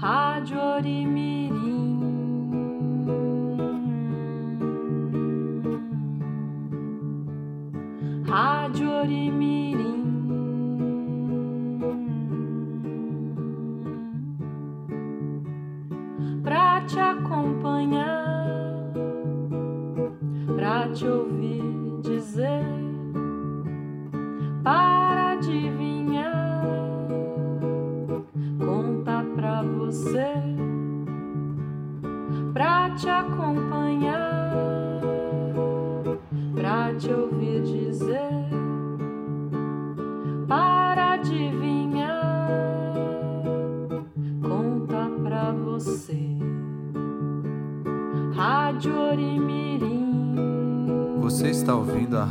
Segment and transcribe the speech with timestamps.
[0.00, 1.95] Rádio Orimirim.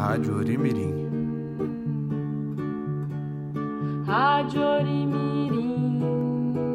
[0.05, 0.93] Rádio Orimirim.
[4.05, 5.99] Rádio Orimirim.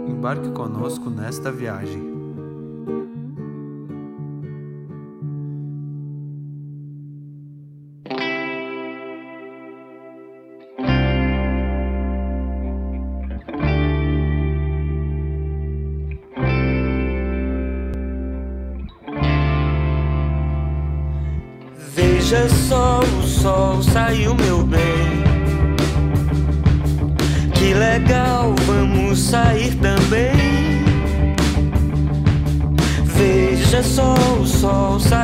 [0.09, 2.10] Embarque conosco nesta viagem.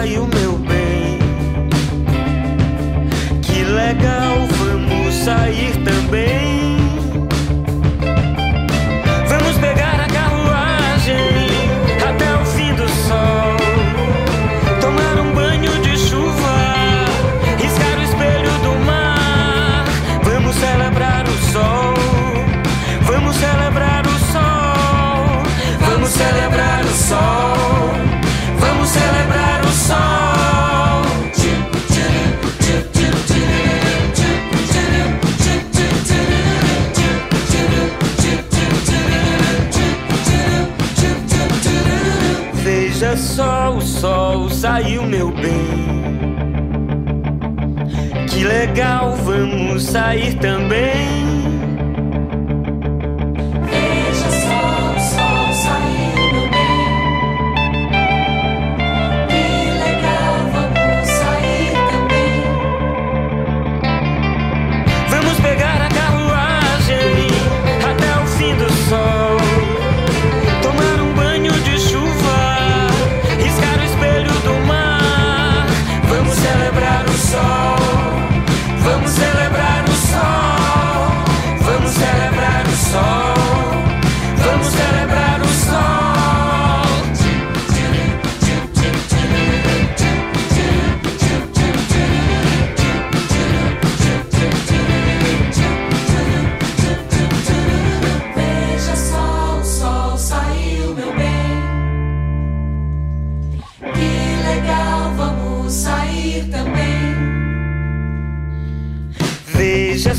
[0.07, 1.19] saiu, meu bem.
[3.43, 5.77] Que legal, vamos sair
[43.97, 45.87] sol saiu, meu bem.
[48.29, 51.46] Que legal, vamos sair também.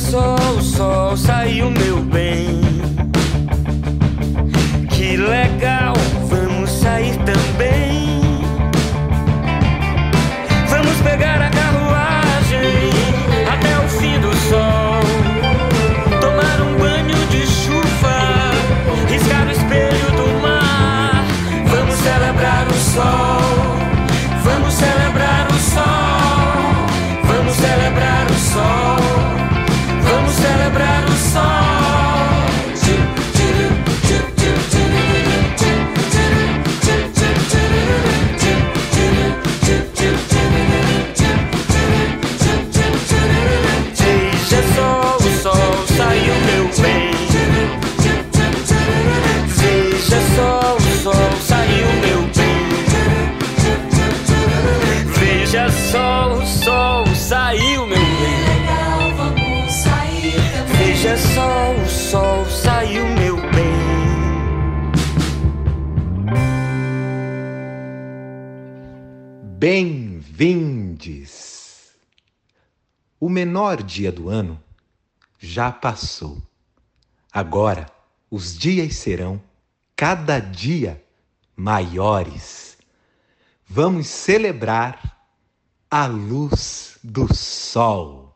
[0.10, 2.57] sol, sol, saiu meu bem.
[62.08, 63.76] sol saiu, meu bem.
[69.60, 70.88] Bem-vindes!
[73.20, 74.58] O menor dia do ano
[75.38, 76.42] já passou.
[77.30, 77.92] Agora
[78.32, 79.44] os dias serão
[79.94, 81.04] cada dia
[81.58, 82.78] maiores.
[83.68, 85.28] Vamos celebrar
[85.92, 88.27] a luz do sol.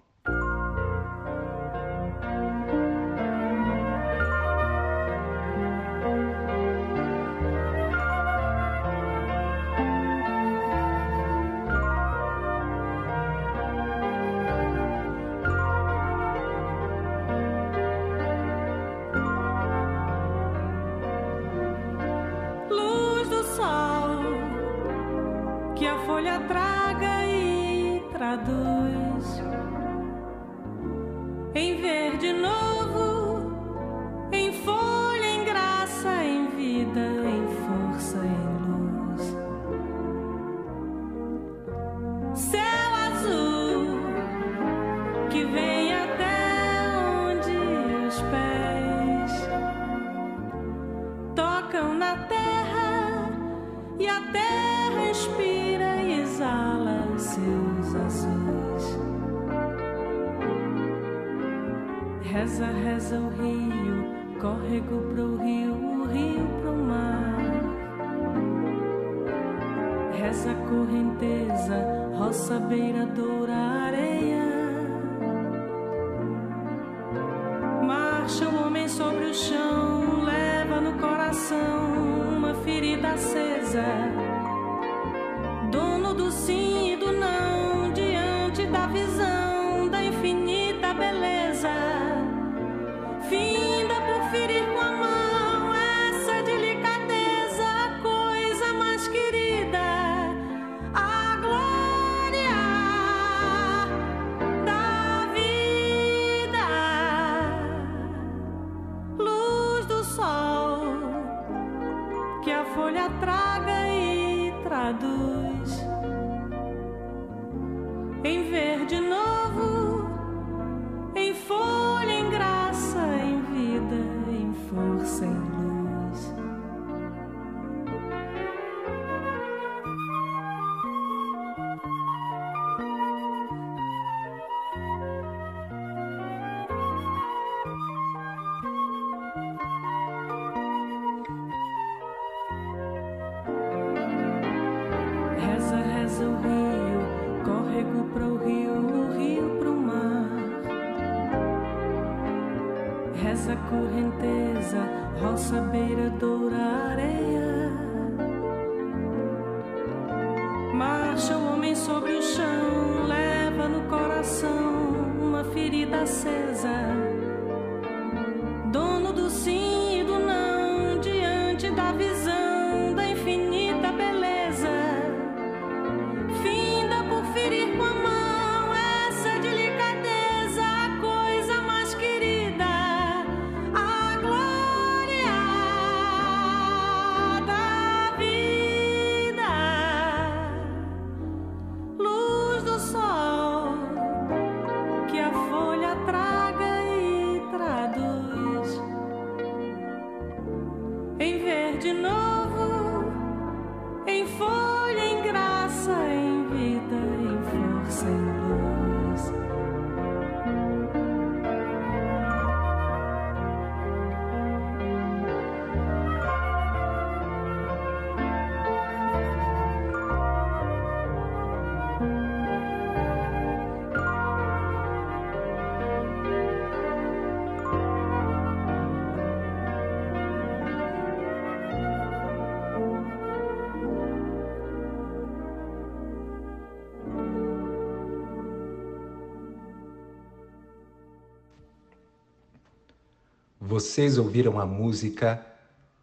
[243.82, 245.44] Vocês ouviram a música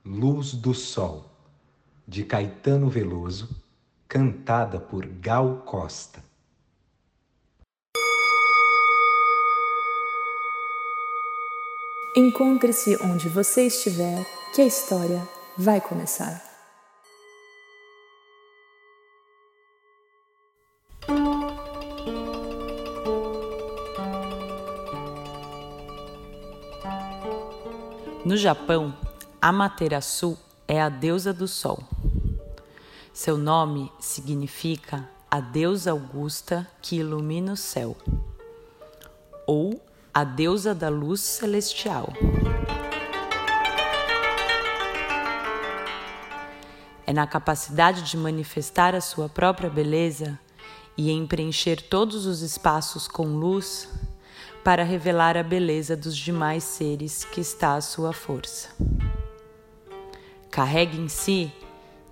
[0.05, 1.31] Luz do Sol,
[2.09, 3.49] de Caetano Veloso,
[4.09, 6.21] cantada por Gal Costa.
[12.17, 15.23] Encontre-se onde você estiver, que a história
[15.57, 16.48] vai começar.
[28.29, 28.95] No Japão,
[29.41, 30.37] Amaterasu
[30.69, 31.83] é a deusa do sol.
[33.11, 37.97] Seu nome significa a deusa augusta que ilumina o céu,
[39.47, 39.83] ou
[40.13, 42.13] a deusa da luz celestial.
[47.07, 50.39] É na capacidade de manifestar a sua própria beleza
[50.99, 53.89] e em preencher todos os espaços com luz
[54.69, 58.69] para revelar a beleza dos demais seres que está à sua força.
[60.51, 61.51] Carrega em si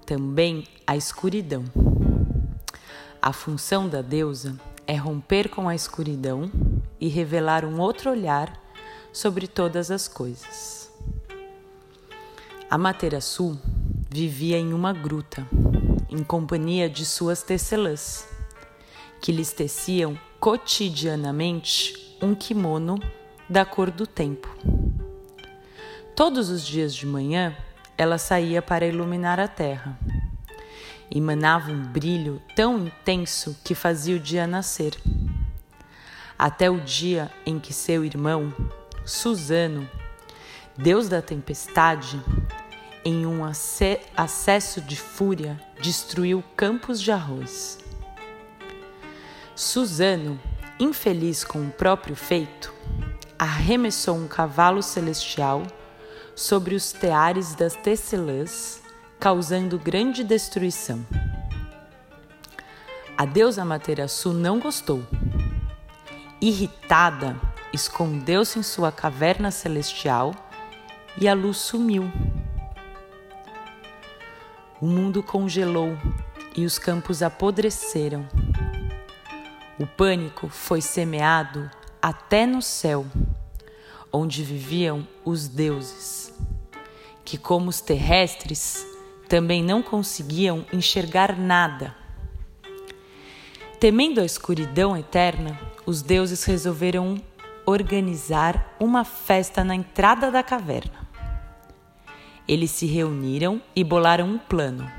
[0.07, 1.65] também a escuridão.
[3.21, 6.51] A função da deusa é romper com a escuridão
[6.99, 8.59] e revelar um outro olhar
[9.13, 10.91] sobre todas as coisas.
[12.71, 13.61] Amaterasu
[14.09, 15.47] vivia em uma gruta,
[16.09, 18.27] em companhia de suas tecelãs,
[19.21, 22.99] que lhes teciam cotidianamente um kimono
[23.49, 24.49] da cor do tempo.
[26.15, 27.55] Todos os dias de manhã,
[27.97, 29.99] ela saía para iluminar a terra.
[31.11, 34.97] Emanava um brilho tão intenso que fazia o dia nascer.
[36.39, 38.53] Até o dia em que seu irmão,
[39.05, 39.89] Susano,
[40.77, 42.21] deus da tempestade,
[43.05, 47.79] em um acesso de fúria, destruiu campos de arroz.
[49.55, 50.41] Susano,
[50.79, 52.73] infeliz com o próprio feito,
[53.39, 55.63] arremessou um cavalo celestial
[56.35, 58.83] sobre os teares das tecelãs,
[59.19, 61.05] causando grande destruição.
[63.17, 65.03] A deusa Materaçu não gostou.
[66.41, 67.35] Irritada,
[67.73, 70.35] escondeu-se em sua caverna celestial
[71.19, 72.11] e a luz sumiu.
[74.79, 75.97] O mundo congelou
[76.55, 78.29] e os campos apodreceram.
[79.79, 83.05] O pânico foi semeado até no céu,
[84.11, 86.33] onde viviam os deuses,
[87.23, 88.87] que, como os terrestres,
[89.29, 91.95] também não conseguiam enxergar nada.
[93.79, 97.21] Temendo a escuridão eterna, os deuses resolveram
[97.67, 101.07] organizar uma festa na entrada da caverna.
[102.49, 104.91] Eles se reuniram e bolaram um plano.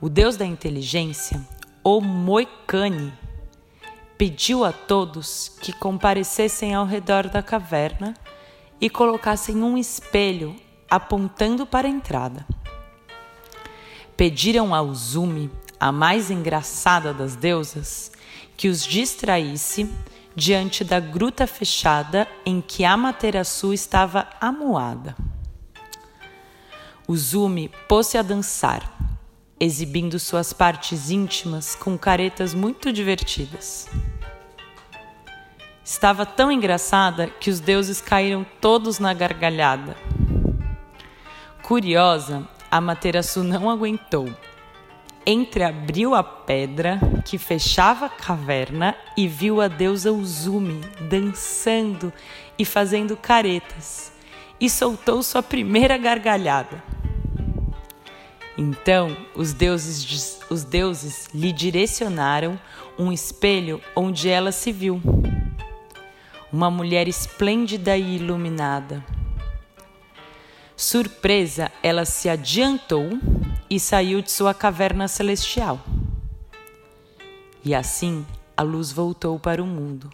[0.00, 1.46] O deus da inteligência,
[1.84, 3.12] o Moicane,
[4.18, 8.14] pediu a todos que comparecessem ao redor da caverna
[8.80, 10.56] e colocassem um espelho
[10.88, 12.46] apontando para a entrada.
[14.16, 18.10] Pediram ao Zumi, a mais engraçada das deusas,
[18.56, 19.90] que os distraísse
[20.34, 25.14] diante da gruta fechada em que Amaterasu estava amuada.
[27.06, 28.90] Uzumi pôs-se a dançar,
[29.58, 33.88] exibindo suas partes íntimas com caretas muito divertidas.
[35.84, 39.96] Estava tão engraçada que os deuses caíram todos na gargalhada.
[41.62, 44.28] Curiosa, Amaterasu não aguentou
[45.26, 52.12] entreabriu a pedra que fechava a caverna e viu a deusa Uzumi dançando
[52.56, 54.12] e fazendo caretas,
[54.60, 56.82] e soltou sua primeira gargalhada.
[58.58, 62.58] Então os deuses, os deuses lhe direcionaram
[62.98, 65.00] um espelho onde ela se viu.
[66.50, 69.04] Uma mulher esplêndida e iluminada.
[70.74, 73.18] Surpresa, ela se adiantou
[73.68, 75.80] e saiu de sua caverna celestial.
[77.64, 78.24] E assim
[78.56, 80.10] a luz voltou para o mundo.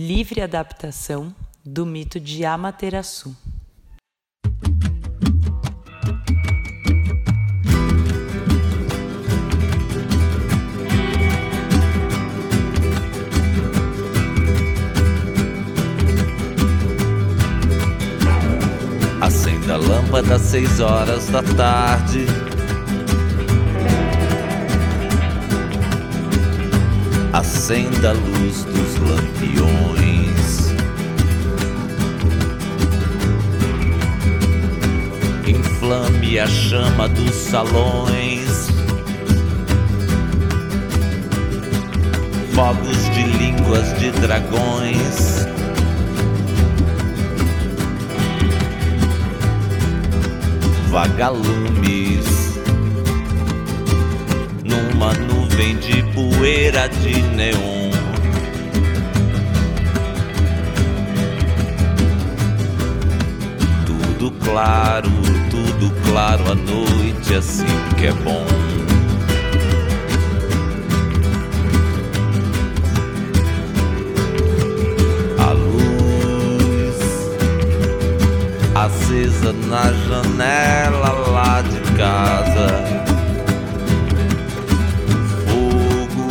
[0.00, 3.36] Livre adaptação do mito de Amaterasu.
[19.20, 22.24] Acenda a lâmpada às seis horas da tarde.
[27.32, 30.72] Acenda a luz dos lampiões.
[35.46, 38.68] Inflame a chama dos salões.
[42.54, 45.38] Fogos de línguas de dragões.
[50.98, 52.58] vagalumes
[54.64, 57.87] numa nuvem de poeira de neon.
[64.50, 65.10] Claro,
[65.50, 67.66] tudo claro à noite, assim
[67.98, 68.46] que é bom.
[75.38, 76.98] A luz
[78.74, 82.68] acesa na janela lá de casa.
[85.44, 86.28] Fogo,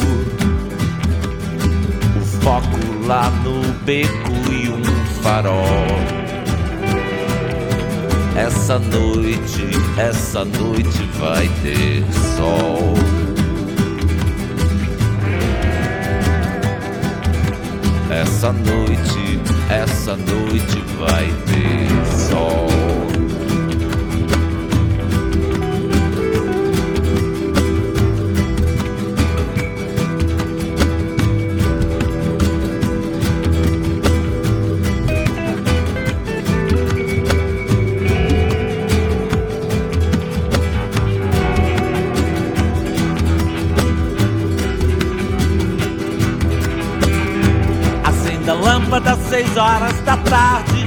[2.16, 4.84] o foco lá no beco e um
[5.22, 6.17] farol.
[8.38, 9.68] Essa noite,
[9.98, 12.04] essa noite vai ter
[12.38, 12.94] sol.
[18.12, 19.40] Essa noite,
[19.72, 22.77] essa noite vai ter sol.
[49.00, 50.86] Das seis horas da tarde.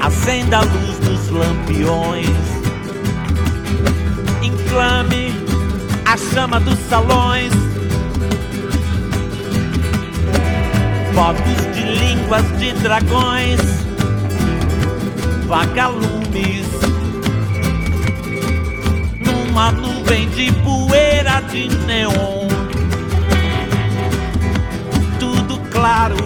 [0.00, 2.28] Acenda a luz dos lampiões.
[4.42, 5.34] Inflame
[6.06, 7.52] a chama dos salões.
[11.14, 13.60] Fotos de línguas de dragões.
[15.46, 16.68] Vagalumes.
[19.26, 22.37] Numa nuvem de poeira de neon.
[25.88, 26.16] Claro,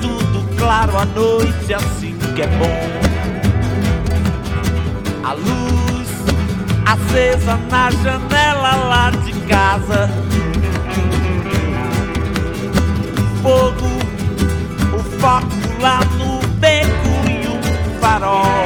[0.00, 2.80] tudo claro à noite, assim que é bom.
[5.22, 6.08] A luz
[6.86, 10.08] acesa na janela lá de casa.
[13.42, 13.86] Fogo,
[14.96, 18.64] o foco lá no beco e um farol.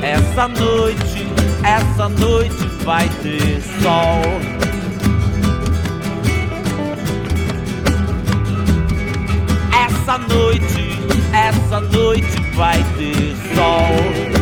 [0.00, 1.26] Essa noite,
[1.62, 4.59] essa noite vai ter sol.
[10.28, 10.98] Noite,
[11.32, 14.40] essa noite vai ter sol.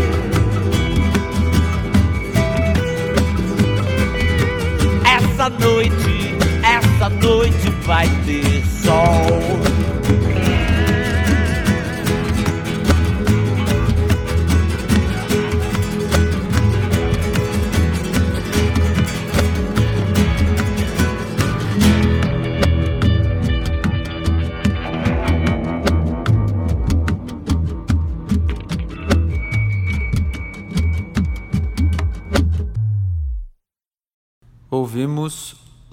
[5.05, 9.68] Essa noite, essa noite vai ter sol.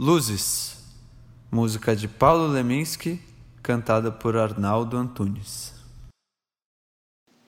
[0.05, 0.77] Luzes,
[1.51, 3.19] música de Paulo Leminski,
[3.63, 5.73] cantada por Arnaldo Antunes.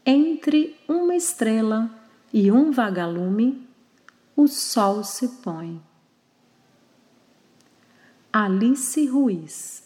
[0.04, 1.88] Entre uma estrela
[2.34, 3.64] e um vagalume,
[4.36, 5.80] o sol se põe.
[8.34, 9.84] Alice Ruiz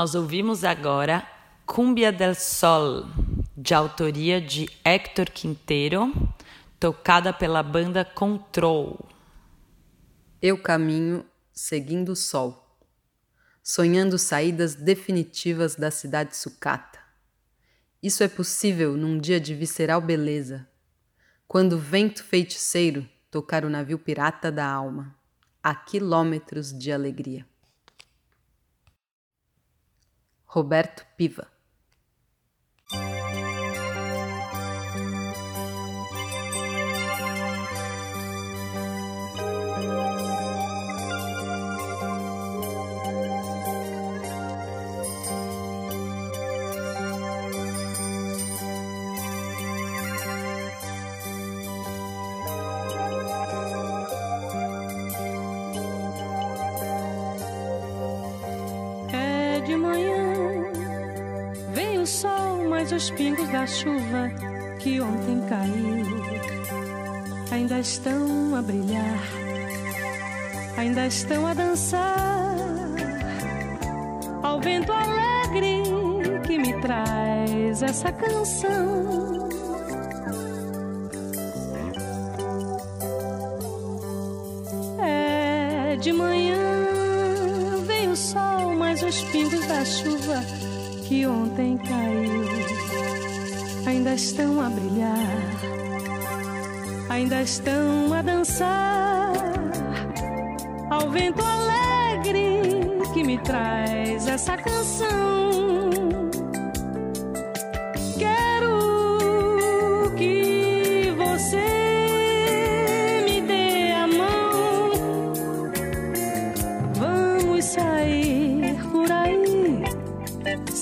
[0.00, 1.28] Nós ouvimos agora
[1.66, 3.04] Cumbia del Sol,
[3.54, 6.10] de autoria de Héctor Quinteiro,
[6.78, 8.98] tocada pela banda Control.
[10.40, 12.80] Eu caminho seguindo o sol,
[13.62, 16.98] sonhando saídas definitivas da cidade sucata.
[18.02, 20.66] Isso é possível num dia de visceral beleza,
[21.46, 25.14] quando o vento feiticeiro tocar o navio pirata da alma,
[25.62, 27.49] a quilômetros de alegria.
[30.54, 31.48] Roberto Piva
[63.60, 64.30] da chuva
[64.78, 66.06] que ontem caiu.
[67.52, 69.20] Ainda estão a brilhar,
[70.78, 72.16] ainda estão a dançar.
[74.42, 75.82] Ao vento alegre
[76.46, 79.50] que me traz essa canção.
[85.02, 86.56] É de manhã,
[87.86, 90.42] vem o sol, mas os pingos da chuva
[91.06, 92.49] que ontem caiu
[94.00, 95.28] ainda estão a brilhar,
[97.10, 99.30] ainda estão a dançar
[100.88, 102.62] ao vento alegre
[103.12, 105.29] que me traz essa canção.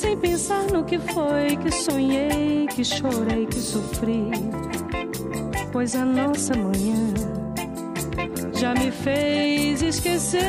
[0.08, 4.30] Sem pensar no que foi que sonhei, que chorei, que sofri.
[5.70, 7.12] Pois a nossa manhã
[8.54, 10.40] já me fez esquecer.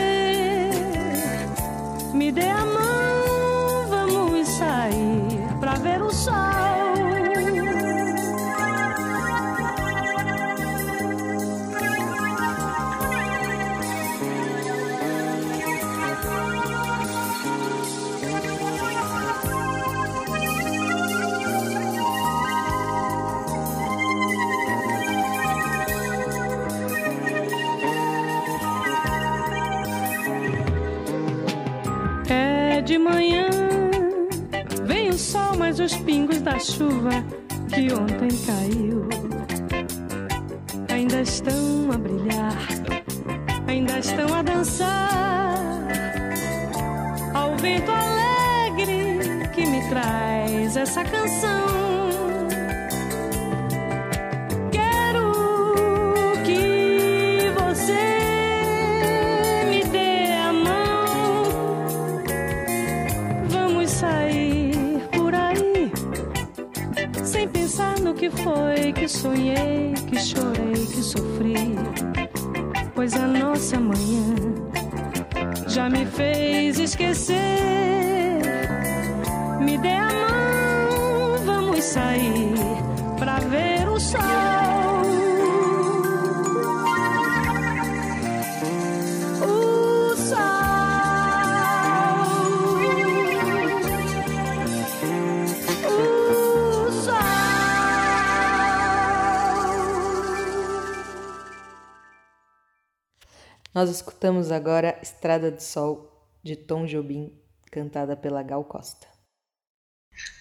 [2.14, 6.89] Me dê a mão, vamos sair pra ver o sol.
[36.52, 37.12] Da chuva
[37.70, 39.08] que ontem caiu
[40.92, 42.58] ainda estão a brilhar,
[43.68, 45.54] ainda estão a dançar
[47.36, 51.99] ao vento alegre que me traz essa canção.
[68.32, 71.76] Foi que sonhei, que chorei, que sofri.
[72.96, 74.36] Pois a nossa manhã
[75.68, 77.38] já me fez esquecer.
[79.62, 82.54] Me dê a mão, vamos sair
[83.18, 84.49] pra ver o sol.
[103.80, 109.08] Nós escutamos agora Estrada do Sol, de Tom Jobim, cantada pela Gal Costa.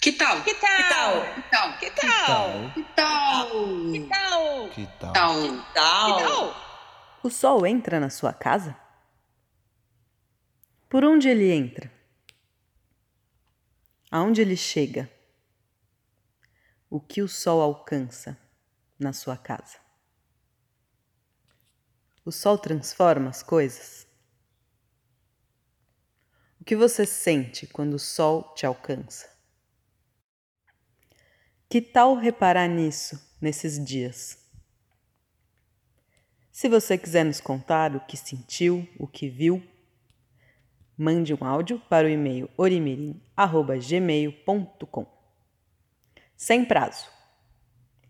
[0.02, 0.42] Que tal?
[0.42, 1.34] Que tal?
[1.34, 1.78] Que tal?
[1.78, 2.72] Que tal?
[2.72, 3.92] Que tal?
[3.92, 4.68] Que tal?
[4.70, 5.40] Que tal?
[5.40, 6.54] Que tal?
[7.22, 8.76] O sol entra na sua casa?
[10.88, 11.92] Por onde ele entra?
[14.10, 15.08] Aonde ele chega?
[16.90, 18.36] O que o sol alcança
[18.98, 19.78] na sua casa?
[22.28, 24.06] O sol transforma as coisas?
[26.60, 29.34] O que você sente quando o sol te alcança?
[31.70, 34.46] Que tal reparar nisso nesses dias?
[36.52, 39.66] Se você quiser nos contar o que sentiu, o que viu,
[40.98, 45.06] mande um áudio para o e-mail orimirim@gmail.com.
[46.36, 47.08] Sem prazo.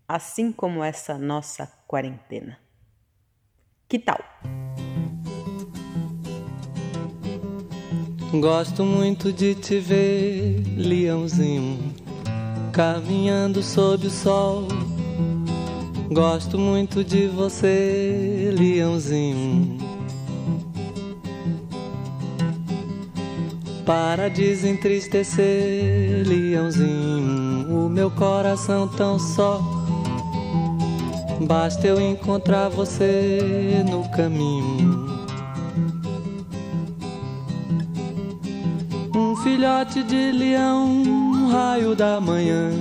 [0.05, 2.59] Assim como essa nossa quarentena.
[3.89, 4.19] Que tal?
[8.31, 11.95] Gosto muito de te ver, leãozinho,
[12.71, 14.67] caminhando sob o sol.
[16.11, 19.79] Gosto muito de você, leãozinho.
[23.87, 29.78] Para desentristecer, leãozinho, o meu coração tão só.
[31.41, 35.07] Basta eu encontrar você no caminho.
[39.15, 42.71] Um filhote de leão, um raio da manhã.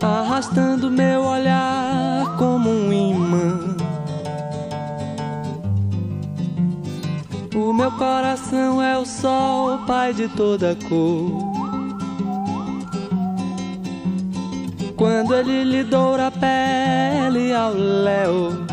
[0.00, 3.76] Arrastando meu olhar como um imã.
[7.54, 11.53] O meu coração é o sol, pai de toda cor.
[14.96, 18.64] Quando ele lhe doura a pele ao léu.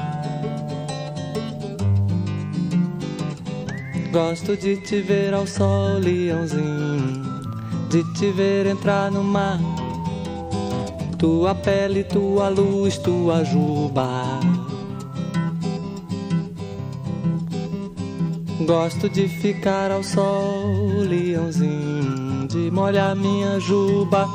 [4.12, 7.22] Gosto de te ver ao sol, leãozinho.
[7.90, 9.60] De te ver entrar no mar.
[11.18, 14.40] Tua pele, tua luz, tua juba.
[18.66, 24.28] Gosto de ficar ao sol, leãozinho, de molhar minha juba,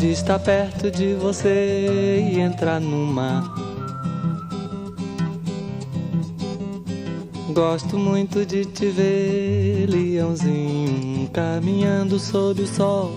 [0.00, 3.44] de estar perto de você e entrar no mar.
[7.52, 13.12] Gosto muito de te ver, leãozinho, caminhando sob o sol.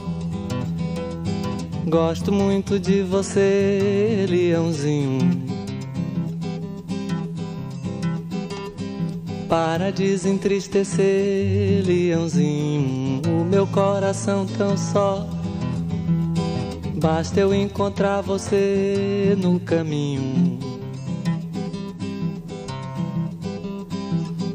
[1.88, 5.42] Gosto muito de você, leãozinho.
[9.48, 15.33] para desentristecer, leãozinho, o meu coração tão só.
[17.04, 20.58] Basta eu encontrar você no caminho.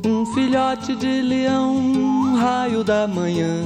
[0.03, 3.65] Um filhote de leão, um raio da manhã.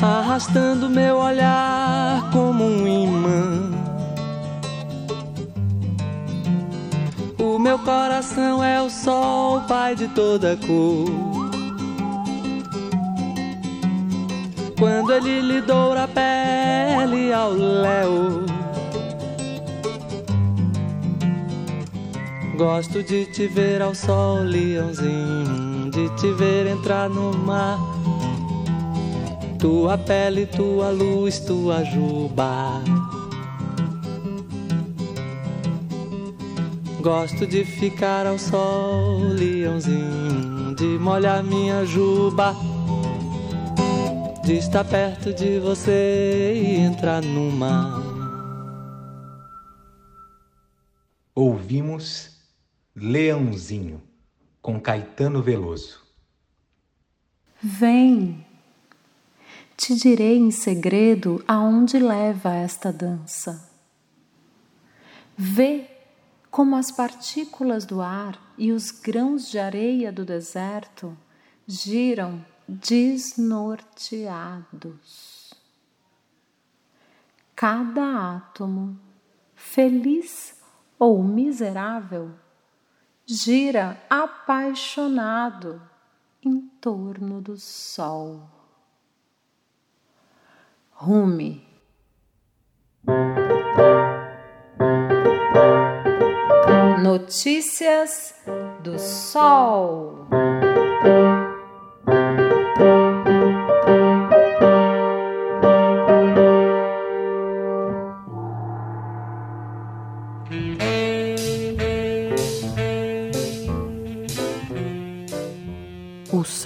[0.00, 3.70] Arrastando meu olhar como um imã.
[7.38, 11.35] O meu coração é o sol, pai de toda cor.
[14.78, 18.44] Quando ele lhe doura a pele ao léu.
[22.56, 27.78] Gosto de te ver ao sol, leãozinho, de te ver entrar no mar.
[29.58, 32.82] Tua pele, tua luz, tua juba.
[37.00, 42.54] Gosto de ficar ao sol, leãozinho, de molhar minha juba,
[44.46, 48.00] de estar perto de você e entrar no mar.
[51.34, 52.30] Ouvimos
[52.94, 54.00] Leãozinho,
[54.62, 56.00] com Caetano Veloso.
[57.60, 58.46] Vem,
[59.76, 63.68] te direi em segredo aonde leva esta dança.
[65.36, 65.90] Vê
[66.52, 71.18] como as partículas do ar e os grãos de areia do deserto
[71.66, 75.54] giram desnorteados.
[77.54, 78.98] Cada átomo,
[79.54, 80.60] feliz
[80.98, 82.32] ou miserável,
[83.24, 85.80] gira apaixonado
[86.42, 88.42] em torno do sol.
[90.90, 91.64] Rume.
[97.02, 98.34] Notícias
[98.82, 100.26] do Sol.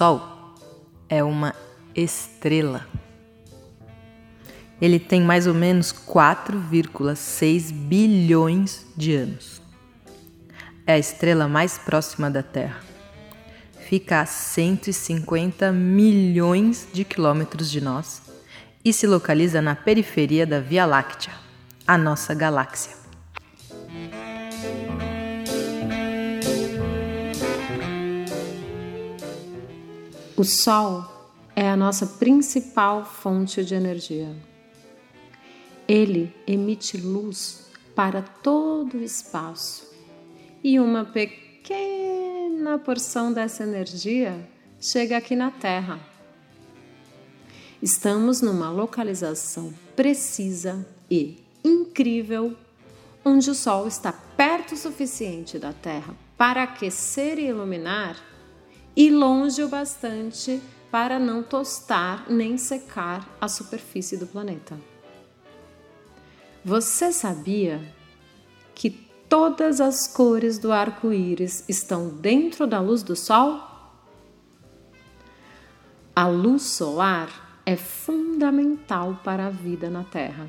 [0.00, 0.56] Sol
[1.10, 1.54] é uma
[1.94, 2.86] estrela.
[4.80, 9.60] Ele tem mais ou menos 4,6 bilhões de anos.
[10.86, 12.80] É a estrela mais próxima da Terra.
[13.90, 18.22] Fica a 150 milhões de quilômetros de nós
[18.82, 21.34] e se localiza na periferia da Via Láctea,
[21.86, 22.99] a nossa galáxia.
[30.40, 31.04] O Sol
[31.54, 34.34] é a nossa principal fonte de energia.
[35.86, 39.92] Ele emite luz para todo o espaço
[40.64, 44.48] e uma pequena porção dessa energia
[44.80, 46.00] chega aqui na Terra.
[47.82, 52.56] Estamos numa localização precisa e incrível
[53.22, 58.16] onde o Sol está perto o suficiente da Terra para aquecer e iluminar,
[59.00, 60.60] e longe o bastante
[60.90, 64.78] para não tostar nem secar a superfície do planeta.
[66.62, 67.80] Você sabia
[68.74, 73.62] que todas as cores do arco-íris estão dentro da luz do Sol?
[76.14, 80.46] A luz solar é fundamental para a vida na Terra.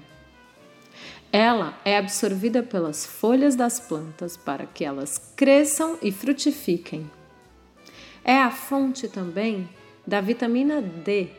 [1.32, 7.10] Ela é absorvida pelas folhas das plantas para que elas cresçam e frutifiquem.
[8.24, 9.68] É a fonte também
[10.06, 11.30] da vitamina D,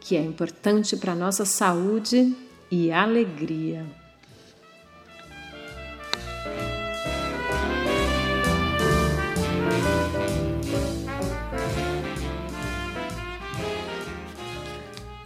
[0.00, 2.36] que é importante para a nossa saúde
[2.70, 3.84] e alegria.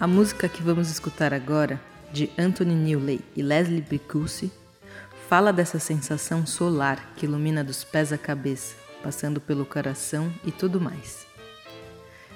[0.01, 1.81] A música que vamos escutar agora,
[2.13, 4.51] de Anthony Newley e Leslie Bricusse,
[5.29, 10.81] fala dessa sensação solar que ilumina dos pés à cabeça, passando pelo coração e tudo
[10.81, 11.27] mais.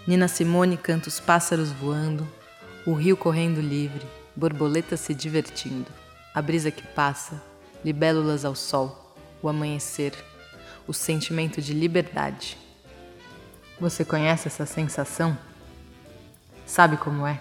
[0.07, 2.27] Nina Simone canta os pássaros voando,
[2.87, 5.91] o rio correndo livre, borboletas se divertindo,
[6.35, 7.43] a brisa que passa,
[7.85, 10.13] libélulas ao sol, o amanhecer,
[10.87, 12.57] o sentimento de liberdade.
[13.81, 15.37] Você conhece essa sensação?
[16.65, 17.41] Sabe como é?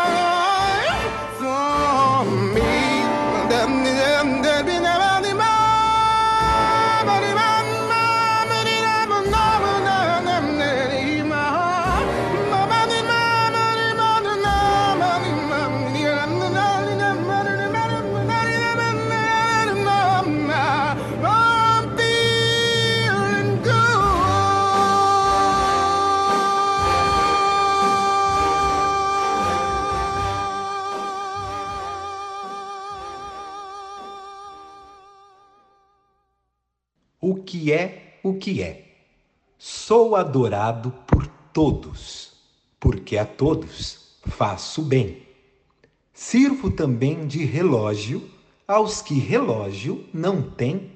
[38.41, 38.85] que é?
[39.57, 42.33] Sou adorado por todos,
[42.79, 45.21] porque a todos faço bem.
[46.11, 48.27] Sirvo também de relógio
[48.67, 50.91] aos que relógio não têm.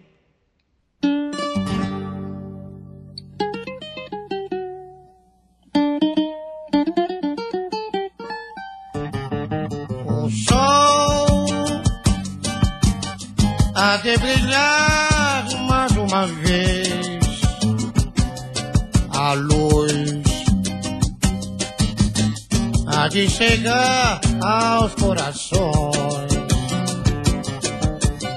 [23.09, 26.33] De chegar aos corações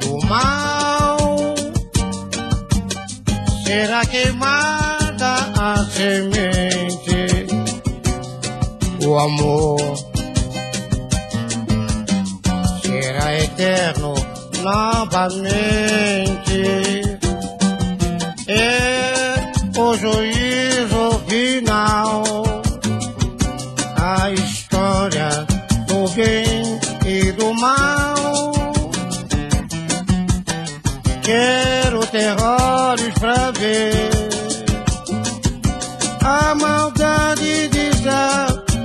[0.00, 1.54] do mal.
[3.64, 7.46] Será queimada a semente,
[9.06, 9.78] o amor
[12.82, 14.14] será eterno
[14.62, 15.58] novamente.
[18.48, 22.22] É o juízo final,
[23.96, 24.30] a
[25.08, 25.46] história
[25.86, 28.52] do bem e do mal.
[31.22, 34.10] Quero ter olhos pra ver
[36.22, 38.78] a maldade desaparecer.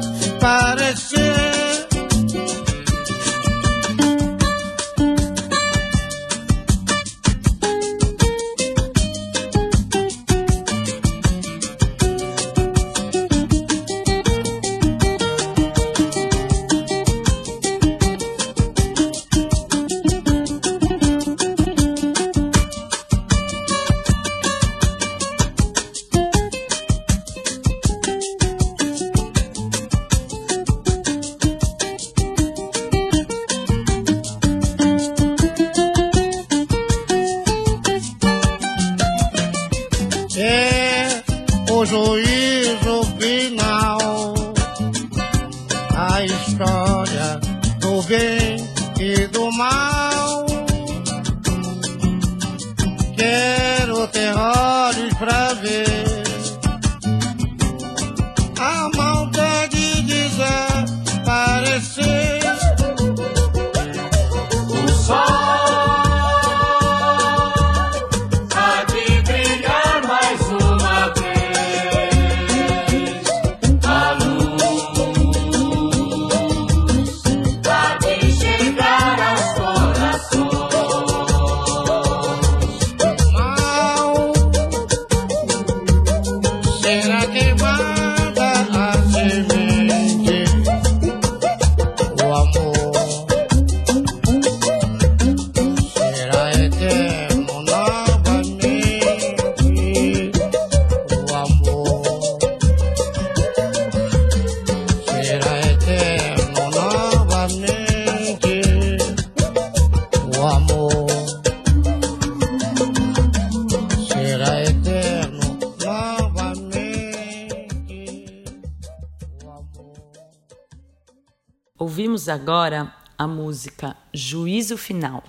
[122.34, 125.24] Agora a música Juízo Final,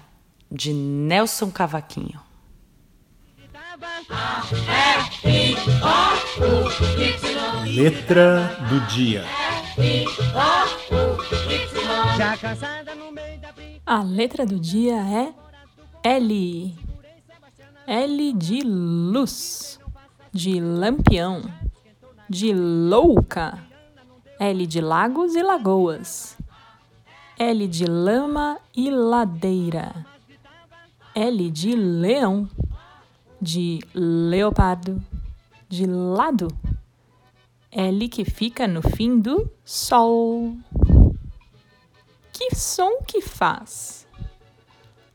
[0.51, 2.19] de Nelson Cavaquinho.
[7.67, 9.25] Letra do dia.
[13.85, 15.35] A letra do dia é
[16.03, 16.75] L.
[17.87, 19.79] L de luz,
[20.33, 21.43] de lampião,
[22.31, 23.63] de louca.
[24.41, 26.37] L de lagos e lagoas.
[27.37, 30.07] L de lama e ladeira.
[31.15, 32.49] L de leão,
[33.43, 35.03] de leopardo,
[35.69, 36.47] de lado.
[37.73, 40.57] L que fica no fim do sol.
[42.33, 44.07] Que som que faz?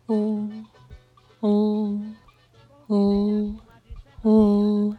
[0.06, 0.50] O,
[1.42, 2.02] o,
[2.90, 3.56] o,
[4.26, 4.94] o,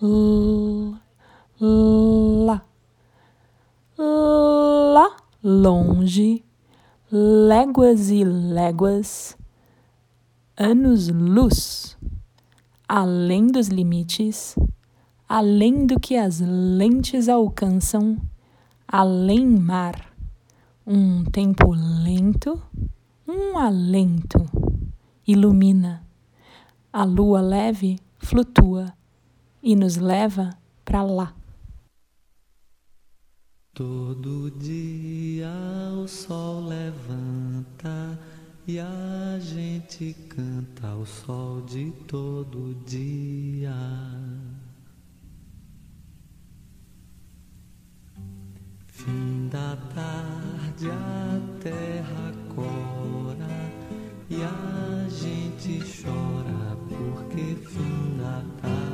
[0.00, 0.96] o,
[2.46, 2.64] lá.
[3.98, 6.44] Lá longe,
[7.12, 9.36] léguas e léguas,
[10.56, 11.98] anos-luz,
[12.88, 14.54] além dos limites,
[15.28, 18.16] além do que as lentes alcançam,
[18.86, 20.14] além mar,
[20.86, 22.62] um tempo lento,
[23.26, 24.46] um alento,
[25.26, 26.04] ilumina,
[26.92, 28.92] a lua leve flutua
[29.60, 30.50] e nos leva
[30.84, 31.39] para lá.
[33.80, 35.48] Todo dia
[35.94, 38.20] o sol levanta
[38.66, 43.72] e a gente canta ao sol de todo dia.
[48.86, 53.72] Fim da tarde a terra cora
[54.28, 58.89] e a gente chora porque fim da tarde.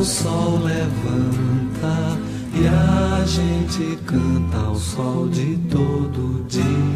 [0.00, 2.18] O sol levanta
[2.54, 6.89] e a gente canta ao sol de todo dia.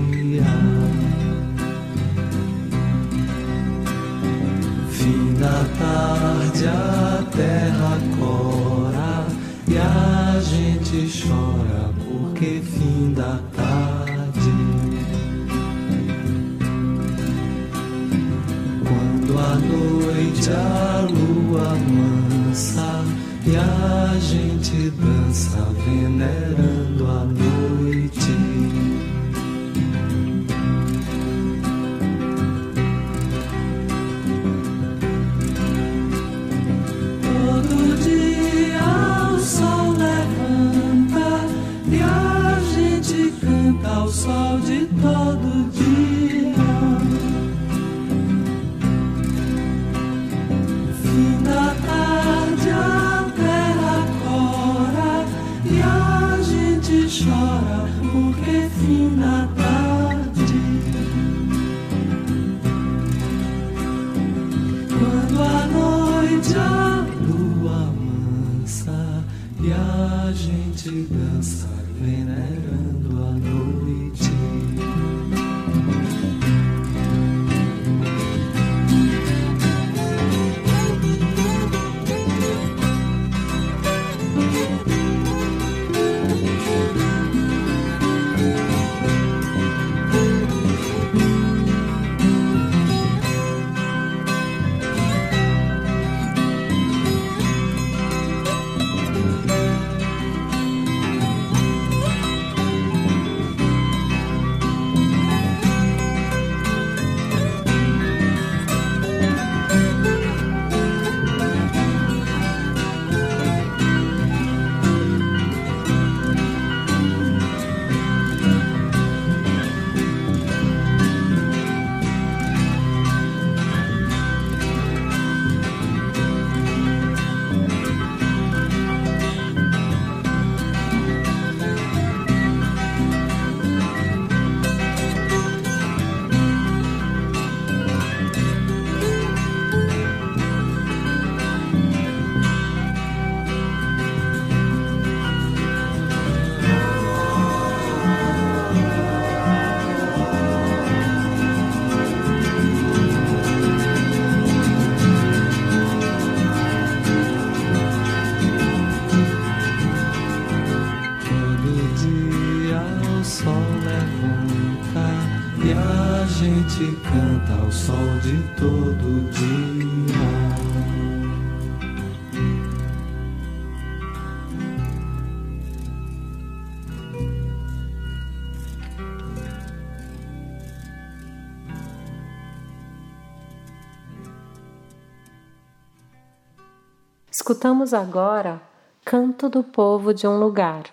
[187.45, 188.59] Escutamos agora
[189.05, 190.84] Canto do Povo de um Lugar,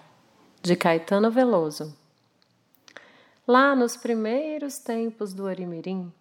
[0.61, 1.95] de Caetano Veloso.
[3.47, 6.11] Lá nos primeiros tempos do Orimirim,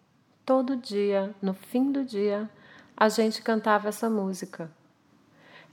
[0.47, 2.49] todo dia, no fim do dia,
[2.97, 4.71] a gente cantava essa música.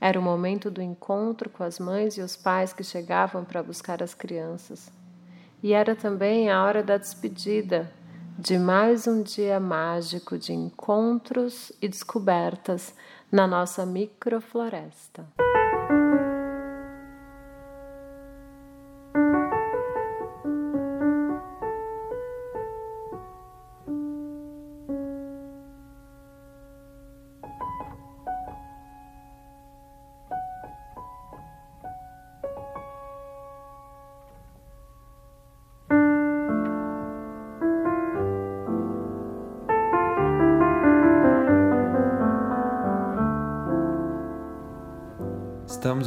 [0.00, 4.02] Era o momento do encontro com as mães e os pais que chegavam para buscar
[4.02, 4.90] as crianças.
[5.62, 7.92] E era também a hora da despedida,
[8.36, 12.92] de mais um dia mágico de encontros e descobertas
[13.30, 15.24] na nossa microfloresta.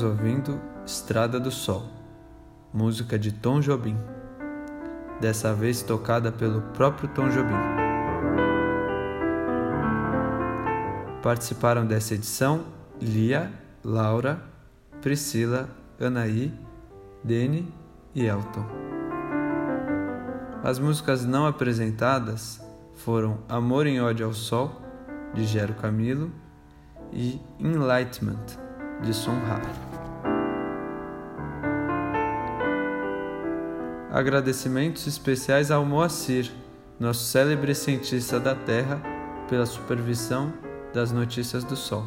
[0.01, 1.83] Estamos ouvindo Estrada do Sol,
[2.73, 3.95] música de Tom Jobim,
[5.19, 7.53] dessa vez tocada pelo próprio Tom Jobim.
[11.21, 12.65] Participaram dessa edição
[12.99, 13.51] Lia,
[13.83, 14.41] Laura,
[15.03, 16.51] Priscila, Anaí,
[17.23, 17.71] Dene
[18.15, 18.65] e Elton.
[20.63, 22.59] As músicas não apresentadas
[22.95, 24.81] foram Amor em Ódio ao Sol,
[25.35, 26.31] de Gero Camilo,
[27.13, 28.45] e Enlightenment,
[29.03, 29.90] de Sun Ra.
[34.12, 36.51] Agradecimentos especiais ao Moacir,
[36.99, 39.01] nosso célebre cientista da Terra,
[39.47, 40.51] pela supervisão
[40.93, 42.05] das notícias do Sol.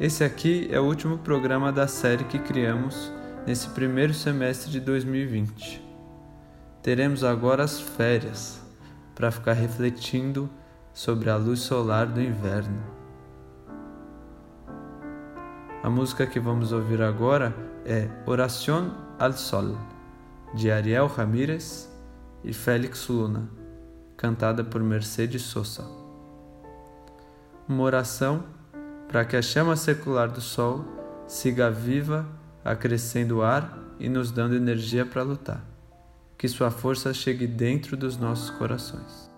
[0.00, 3.12] Esse aqui é o último programa da série que criamos
[3.46, 5.80] nesse primeiro semestre de 2020.
[6.82, 8.60] Teremos agora as férias
[9.14, 10.50] para ficar refletindo
[10.92, 12.82] sobre a luz solar do inverno.
[15.80, 17.54] A música que vamos ouvir agora
[17.86, 19.76] é Oración al Sol,
[20.54, 21.86] de Ariel Ramírez
[22.42, 23.50] e Félix Luna,
[24.16, 25.84] cantada por Mercedes Sosa.
[27.68, 28.42] Uma oração
[29.08, 30.84] para que a chama secular do Sol
[31.28, 32.26] siga viva,
[32.64, 35.62] acrescendo ar e nos dando energia para lutar.
[36.38, 39.29] Que sua força chegue dentro dos nossos corações.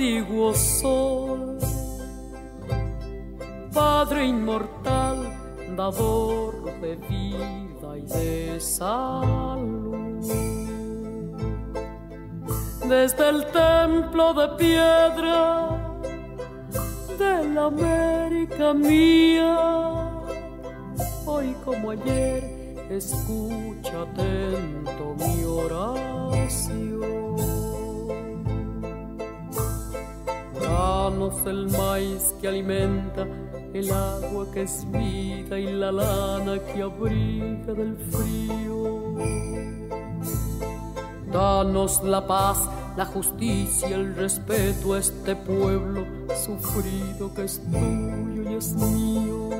[0.00, 1.58] Antiguo sol,
[3.70, 5.18] Padre inmortal,
[5.76, 10.24] dador de vida y de salud.
[12.88, 15.68] Desde el templo de piedra
[17.18, 19.58] de la América mía,
[21.26, 22.42] hoy como ayer,
[22.88, 27.19] escucha atento mi oración.
[30.70, 33.26] Danos el maíz que alimenta,
[33.74, 39.16] el agua que es vida y la lana que abriga del frío.
[41.32, 46.04] Danos la paz, la justicia, el respeto a este pueblo
[46.44, 49.50] sufrido que es tuyo y es mío.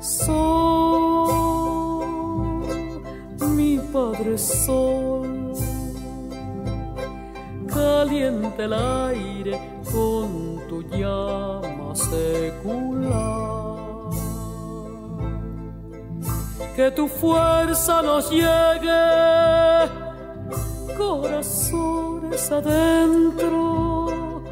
[0.00, 1.28] Sol,
[3.54, 5.37] mi Padre Sol,
[7.78, 9.54] caliente el aire
[9.92, 13.78] con tu llama secular.
[16.74, 19.04] Que tu fuerza nos llegue,
[20.96, 24.42] corazones adentro,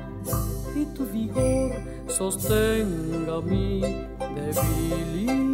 [0.74, 1.72] y tu vigor
[2.09, 3.81] sostenga mi
[4.37, 5.46] debilidad.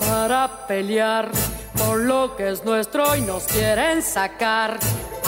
[0.00, 1.30] Para pelear
[1.78, 4.78] por lo que es nuestro y nos quieren sacar.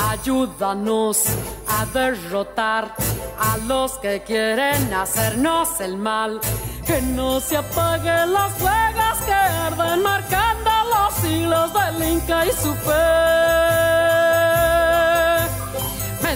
[0.09, 1.25] Ayúdanos
[1.69, 2.95] a derrotar
[3.39, 6.41] a los que quieren hacernos el mal.
[6.87, 12.75] Que no se apaguen las fuegas que arden marcando los siglos del Inca y su
[12.75, 14.20] fe.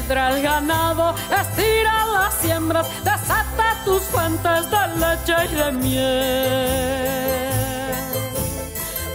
[0.07, 6.75] Mientras el ganado estira las siembras, desata tus fuentes de leche y de miel.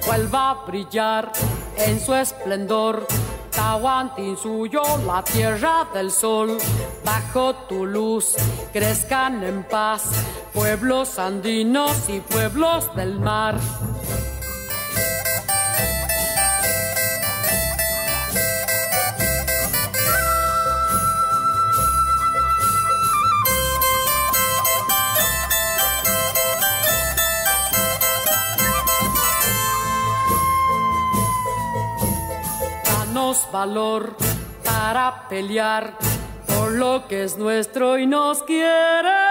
[0.08, 1.32] Vuelva a brillar
[1.78, 3.06] en su esplendor.
[3.52, 6.58] Tahuantin suyo, la tierra del sol,
[7.06, 8.34] bajo tu luz
[8.74, 10.10] crezcan en paz
[10.56, 13.60] pueblos andinos y pueblos del mar.
[33.52, 34.16] Valor
[34.64, 35.93] para pelear
[36.47, 39.29] por lo que es nuestro y nos quieren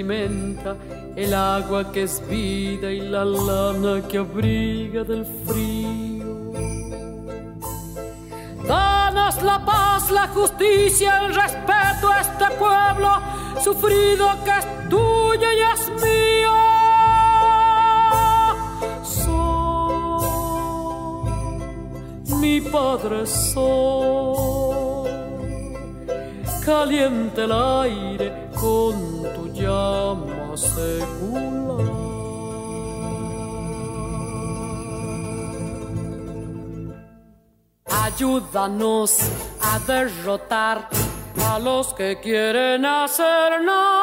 [0.00, 6.52] el agua que es vida y la lana que abriga del frío.
[8.66, 13.10] Danos la paz, la justicia, el respeto a este pueblo
[13.62, 16.76] sufrido que es tuyo y es mío.
[22.46, 24.36] mi padre sol.
[26.64, 28.15] Caliente el aire
[38.16, 39.18] Ayúdanos
[39.60, 40.88] a derrotar
[41.50, 43.95] a los que quieren hacernos